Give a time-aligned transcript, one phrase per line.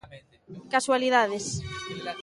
[0.73, 1.45] Casualidades.